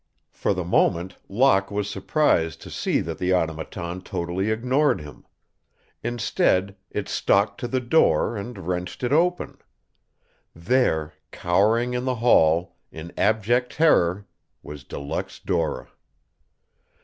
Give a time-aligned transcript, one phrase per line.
[0.31, 5.27] For the moment Locke was surprised to see that the Automaton totally ignored him.
[6.01, 9.59] Instead, it stalked to the door and wrenched it open.
[10.55, 14.25] There, cowering in the hall, in abject terror,
[14.63, 15.87] was De Luxe Dora.